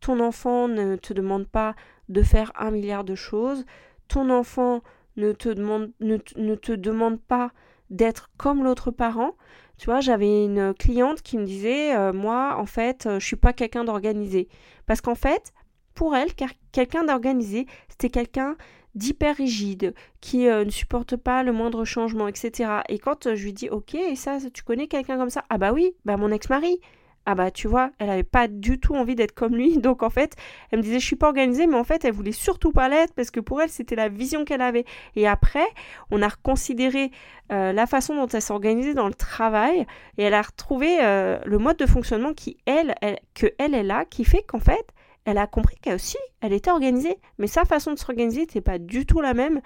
Ton 0.00 0.20
enfant 0.20 0.68
ne 0.68 0.96
te 0.96 1.12
demande 1.12 1.46
pas 1.46 1.74
de 2.08 2.22
faire 2.22 2.52
un 2.56 2.70
milliard 2.70 3.04
de 3.04 3.14
choses. 3.14 3.64
Ton 4.08 4.30
enfant 4.30 4.82
ne 5.16 5.32
te 5.32 5.48
demande, 5.48 5.92
ne, 6.00 6.16
te 6.54 6.72
demande 6.72 7.20
pas 7.20 7.50
d'être 7.90 8.30
comme 8.36 8.64
l'autre 8.64 8.90
parent. 8.90 9.36
Tu 9.78 9.86
vois, 9.86 10.00
j'avais 10.00 10.44
une 10.44 10.72
cliente 10.74 11.22
qui 11.22 11.36
me 11.38 11.44
disait, 11.44 11.94
euh, 11.94 12.12
moi, 12.12 12.56
en 12.58 12.66
fait, 12.66 13.06
euh, 13.06 13.20
je 13.20 13.26
suis 13.26 13.36
pas 13.36 13.52
quelqu'un 13.52 13.84
d'organisé. 13.84 14.48
Parce 14.86 15.00
qu'en 15.00 15.14
fait, 15.14 15.52
pour 15.94 16.16
elle, 16.16 16.30
quelqu'un 16.72 17.04
d'organisé, 17.04 17.66
c'était 17.88 18.10
quelqu'un 18.10 18.56
d'hyper 18.96 19.36
rigide, 19.36 19.94
qui 20.20 20.48
euh, 20.48 20.64
ne 20.64 20.70
supporte 20.70 21.16
pas 21.16 21.42
le 21.42 21.52
moindre 21.52 21.84
changement, 21.84 22.28
etc. 22.28 22.80
Et 22.88 22.98
quand 22.98 23.26
euh, 23.26 23.36
je 23.36 23.44
lui 23.44 23.52
dis, 23.52 23.68
ok, 23.68 23.94
et 23.94 24.16
ça, 24.16 24.38
tu 24.52 24.64
connais 24.64 24.88
quelqu'un 24.88 25.18
comme 25.18 25.30
ça? 25.30 25.44
Ah 25.50 25.58
bah 25.58 25.72
oui, 25.72 25.92
bah 26.04 26.16
mon 26.16 26.32
ex-mari. 26.32 26.80
Ah 27.26 27.34
bah 27.34 27.50
tu 27.50 27.68
vois, 27.68 27.90
elle 27.98 28.08
avait 28.08 28.22
pas 28.22 28.48
du 28.48 28.78
tout 28.78 28.94
envie 28.94 29.14
d'être 29.16 29.32
comme 29.32 29.56
lui, 29.56 29.78
donc 29.78 30.02
en 30.02 30.10
fait, 30.10 30.34
elle 30.70 30.78
me 30.78 30.82
disait 30.82 31.00
je 31.00 31.06
suis 31.06 31.16
pas 31.16 31.26
organisée, 31.26 31.66
mais 31.66 31.76
en 31.76 31.84
fait 31.84 32.04
elle 32.04 32.12
voulait 32.12 32.32
surtout 32.32 32.72
pas 32.72 32.88
l'être 32.88 33.12
parce 33.14 33.30
que 33.30 33.40
pour 33.40 33.60
elle 33.60 33.68
c'était 33.68 33.96
la 33.96 34.08
vision 34.08 34.44
qu'elle 34.44 34.62
avait. 34.62 34.84
Et 35.16 35.26
après, 35.26 35.66
on 36.10 36.22
a 36.22 36.28
reconsidéré 36.28 37.10
euh, 37.52 37.72
la 37.72 37.86
façon 37.86 38.14
dont 38.14 38.28
elle 38.28 38.42
s'organisait 38.42 38.94
dans 38.94 39.08
le 39.08 39.14
travail 39.14 39.86
et 40.18 40.22
elle 40.22 40.34
a 40.34 40.42
retrouvé 40.42 40.96
le 41.44 41.58
mode 41.58 41.76
de 41.76 41.86
fonctionnement 41.86 42.32
qui 42.32 42.56
elle, 42.66 42.94
elle 43.02 43.18
que 43.34 43.46
elle 43.58 43.74
est 43.74 43.82
là, 43.82 44.04
qui 44.04 44.24
fait 44.24 44.42
qu'en 44.42 44.60
fait 44.60 44.86
elle 45.26 45.38
a 45.38 45.46
compris 45.46 45.76
qu'elle 45.76 45.96
aussi, 45.96 46.16
elle 46.40 46.52
était 46.52 46.70
organisée. 46.70 47.18
Mais 47.38 47.48
sa 47.48 47.64
façon 47.64 47.92
de 47.92 47.98
s'organiser 47.98 48.42
n'était 48.42 48.60
pas 48.60 48.78
du 48.78 49.04
tout 49.04 49.20
la 49.20 49.34
même 49.34 49.60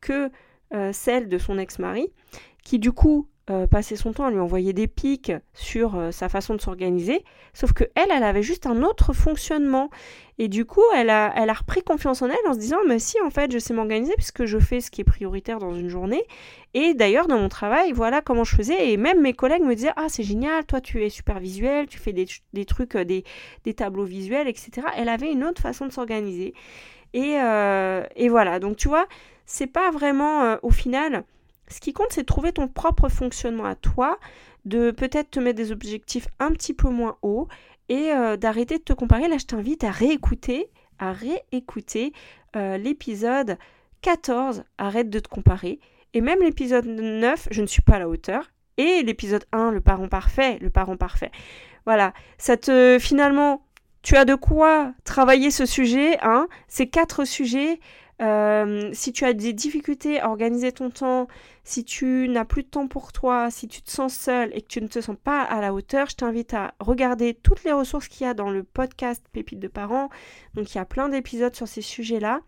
que 0.00 0.30
euh, 0.72 0.92
celle 0.92 1.28
de 1.28 1.36
son 1.36 1.58
ex-mari, 1.58 2.12
qui 2.62 2.78
du 2.78 2.92
coup 2.92 3.28
euh, 3.50 3.66
passait 3.66 3.96
son 3.96 4.12
temps 4.12 4.26
à 4.26 4.30
lui 4.30 4.38
envoyer 4.38 4.72
des 4.72 4.86
pics 4.86 5.32
sur 5.54 5.96
euh, 5.96 6.12
sa 6.12 6.28
façon 6.28 6.54
de 6.54 6.60
s'organiser, 6.60 7.24
sauf 7.52 7.72
que 7.72 7.82
elle, 7.96 8.10
elle 8.14 8.22
avait 8.22 8.44
juste 8.44 8.64
un 8.66 8.84
autre 8.84 9.12
fonctionnement. 9.12 9.90
Et 10.38 10.46
du 10.46 10.64
coup, 10.64 10.84
elle 10.94 11.10
a, 11.10 11.32
elle 11.34 11.50
a 11.50 11.54
repris 11.54 11.82
confiance 11.82 12.22
en 12.22 12.28
elle 12.28 12.46
en 12.46 12.54
se 12.54 12.60
disant, 12.60 12.78
mais 12.86 13.00
si, 13.00 13.20
en 13.22 13.30
fait, 13.30 13.50
je 13.50 13.58
sais 13.58 13.74
m'organiser 13.74 14.14
puisque 14.16 14.44
je 14.44 14.58
fais 14.58 14.80
ce 14.80 14.90
qui 14.92 15.00
est 15.00 15.04
prioritaire 15.04 15.58
dans 15.58 15.74
une 15.74 15.88
journée. 15.88 16.22
Et 16.74 16.94
d'ailleurs, 16.94 17.26
dans 17.26 17.38
mon 17.38 17.48
travail, 17.48 17.90
voilà 17.90 18.20
comment 18.20 18.44
je 18.44 18.54
faisais. 18.54 18.92
Et 18.92 18.96
même 18.96 19.20
mes 19.20 19.32
collègues 19.32 19.64
me 19.64 19.74
disaient, 19.74 19.92
ah, 19.96 20.06
c'est 20.08 20.22
génial, 20.22 20.64
toi, 20.64 20.80
tu 20.80 21.04
es 21.04 21.08
super 21.08 21.40
visuel, 21.40 21.88
tu 21.88 21.98
fais 21.98 22.12
des, 22.12 22.26
des 22.52 22.64
trucs, 22.64 22.96
des, 22.96 23.24
des, 23.64 23.74
tableaux 23.74 24.04
visuels, 24.04 24.46
etc. 24.46 24.86
Elle 24.96 25.08
avait 25.08 25.32
une 25.32 25.42
autre 25.42 25.60
façon 25.60 25.86
de 25.86 25.92
s'organiser. 25.92 26.54
Et, 27.14 27.36
et, 28.16 28.28
voilà, 28.28 28.60
donc 28.60 28.76
tu 28.76 28.86
vois, 28.86 29.06
c'est 29.44 29.66
pas 29.66 29.90
vraiment, 29.90 30.56
au 30.62 30.70
final, 30.70 31.24
ce 31.70 31.80
qui 31.80 31.92
compte, 31.92 32.08
c'est 32.10 32.22
de 32.22 32.26
trouver 32.26 32.52
ton 32.52 32.68
propre 32.68 33.08
fonctionnement 33.08 33.64
à 33.64 33.74
toi, 33.74 34.18
de 34.64 34.90
peut-être 34.90 35.30
te 35.30 35.40
mettre 35.40 35.56
des 35.56 35.72
objectifs 35.72 36.26
un 36.38 36.50
petit 36.50 36.74
peu 36.74 36.90
moins 36.90 37.16
hauts 37.22 37.48
et 37.88 38.12
euh, 38.12 38.36
d'arrêter 38.36 38.78
de 38.78 38.82
te 38.82 38.92
comparer. 38.92 39.28
Là, 39.28 39.38
je 39.38 39.46
t'invite 39.46 39.84
à 39.84 39.90
réécouter, 39.90 40.70
à 40.98 41.12
réécouter 41.12 42.12
euh, 42.56 42.76
l'épisode 42.76 43.56
14, 44.02 44.64
arrête 44.78 45.10
de 45.10 45.18
te 45.18 45.28
comparer. 45.28 45.78
Et 46.12 46.20
même 46.20 46.40
l'épisode 46.40 46.86
9, 46.86 47.48
je 47.50 47.62
ne 47.62 47.66
suis 47.66 47.82
pas 47.82 47.96
à 47.96 47.98
la 48.00 48.08
hauteur. 48.08 48.50
Et 48.76 49.02
l'épisode 49.02 49.44
1, 49.52 49.70
le 49.70 49.80
parent 49.80 50.08
parfait, 50.08 50.58
le 50.60 50.70
parent 50.70 50.96
parfait. 50.96 51.30
Voilà, 51.86 52.12
ça 52.38 52.56
te 52.56 52.98
finalement, 53.00 53.62
tu 54.02 54.16
as 54.16 54.24
de 54.24 54.34
quoi 54.34 54.92
travailler 55.04 55.50
ce 55.50 55.66
sujet, 55.66 56.18
hein, 56.22 56.48
ces 56.68 56.88
quatre 56.88 57.24
sujets. 57.24 57.80
Euh, 58.20 58.90
si 58.92 59.12
tu 59.12 59.24
as 59.24 59.32
des 59.32 59.52
difficultés 59.52 60.20
à 60.20 60.28
organiser 60.28 60.72
ton 60.72 60.90
temps, 60.90 61.26
si 61.64 61.84
tu 61.84 62.28
n'as 62.28 62.44
plus 62.44 62.64
de 62.64 62.68
temps 62.68 62.86
pour 62.86 63.12
toi, 63.12 63.50
si 63.50 63.66
tu 63.66 63.80
te 63.80 63.90
sens 63.90 64.14
seul 64.14 64.50
et 64.54 64.60
que 64.60 64.68
tu 64.68 64.82
ne 64.82 64.88
te 64.88 65.00
sens 65.00 65.16
pas 65.22 65.42
à 65.42 65.60
la 65.60 65.72
hauteur, 65.72 66.08
je 66.10 66.16
t'invite 66.16 66.52
à 66.52 66.74
regarder 66.80 67.32
toutes 67.34 67.64
les 67.64 67.72
ressources 67.72 68.08
qu'il 68.08 68.26
y 68.26 68.30
a 68.30 68.34
dans 68.34 68.50
le 68.50 68.62
podcast 68.62 69.24
Pépites 69.32 69.60
de 69.60 69.68
parents. 69.68 70.10
Donc 70.54 70.74
il 70.74 70.78
y 70.78 70.80
a 70.80 70.84
plein 70.84 71.08
d'épisodes 71.08 71.54
sur 71.54 71.66
ces 71.66 71.82
sujets-là. 71.82 72.40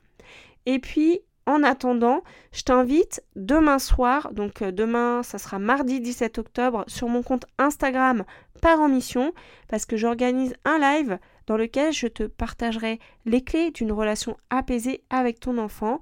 Et 0.67 0.79
puis, 0.79 1.23
en 1.47 1.63
attendant, 1.65 2.23
je 2.53 2.63
t'invite 2.63 3.23
demain 3.35 3.79
soir, 3.79 4.33
donc 4.33 4.63
euh, 4.63 4.71
demain, 4.71 5.23
ça 5.23 5.39
sera 5.39 5.59
mardi 5.59 6.01
17 6.01 6.39
octobre, 6.39 6.85
sur 6.87 7.09
mon 7.09 7.23
compte 7.23 7.47
Instagram 7.59 8.25
Parents 8.61 8.89
Mission, 8.89 9.33
parce 9.69 9.87
que 9.87 9.97
j'organise 9.97 10.55
un 10.65 10.79
live 10.79 11.19
dans 11.53 11.59
lequel 11.59 11.93
je 11.93 12.07
te 12.07 12.23
partagerai 12.23 12.99
les 13.27 13.43
clés 13.43 13.73
d'une 13.73 13.93
relation 13.93 14.39
apaisée 14.49 15.03
avec 15.11 15.39
ton 15.39 15.59
enfant. 15.59 16.01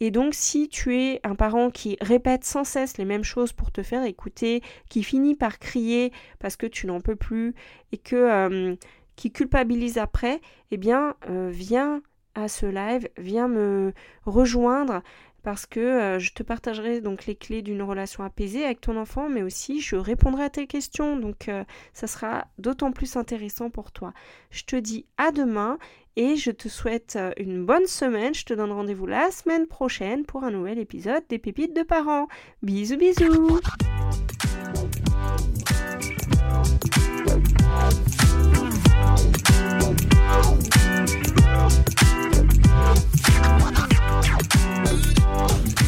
Et 0.00 0.10
donc 0.10 0.34
si 0.34 0.68
tu 0.68 0.96
es 0.96 1.20
un 1.22 1.36
parent 1.36 1.70
qui 1.70 1.96
répète 2.00 2.42
sans 2.42 2.64
cesse 2.64 2.98
les 2.98 3.04
mêmes 3.04 3.22
choses 3.22 3.52
pour 3.52 3.70
te 3.70 3.84
faire 3.84 4.02
écouter, 4.02 4.60
qui 4.90 5.04
finit 5.04 5.36
par 5.36 5.60
crier 5.60 6.12
parce 6.40 6.56
que 6.56 6.66
tu 6.66 6.88
n'en 6.88 7.00
peux 7.00 7.14
plus 7.14 7.54
et 7.92 7.96
que 7.96 8.16
euh, 8.16 8.74
qui 9.14 9.30
culpabilise 9.30 9.98
après, 9.98 10.40
eh 10.72 10.76
bien 10.76 11.14
euh, 11.30 11.48
viens 11.52 12.02
à 12.34 12.48
ce 12.48 12.66
live, 12.66 13.08
viens 13.18 13.46
me 13.46 13.92
rejoindre 14.26 15.02
parce 15.42 15.66
que 15.66 15.80
euh, 15.80 16.18
je 16.18 16.32
te 16.32 16.42
partagerai 16.42 17.00
donc 17.00 17.26
les 17.26 17.34
clés 17.34 17.62
d'une 17.62 17.82
relation 17.82 18.24
apaisée 18.24 18.64
avec 18.64 18.80
ton 18.80 18.96
enfant, 18.96 19.28
mais 19.28 19.42
aussi 19.42 19.80
je 19.80 19.96
répondrai 19.96 20.44
à 20.44 20.50
tes 20.50 20.66
questions, 20.66 21.16
donc 21.16 21.48
euh, 21.48 21.64
ça 21.92 22.06
sera 22.06 22.46
d'autant 22.58 22.92
plus 22.92 23.16
intéressant 23.16 23.70
pour 23.70 23.92
toi. 23.92 24.12
Je 24.50 24.64
te 24.64 24.76
dis 24.76 25.06
à 25.16 25.30
demain 25.32 25.78
et 26.16 26.36
je 26.36 26.50
te 26.50 26.68
souhaite 26.68 27.16
euh, 27.16 27.30
une 27.36 27.64
bonne 27.64 27.86
semaine. 27.86 28.34
Je 28.34 28.44
te 28.44 28.52
donne 28.52 28.72
rendez-vous 28.72 29.06
la 29.06 29.30
semaine 29.30 29.66
prochaine 29.66 30.24
pour 30.26 30.44
un 30.44 30.50
nouvel 30.50 30.78
épisode 30.78 31.22
des 31.28 31.38
pépites 31.38 31.76
de 31.76 31.82
parents. 31.82 32.26
Bisous 32.62 32.96
bisous 32.96 33.60
Thank 43.40 43.52
you 45.82 45.87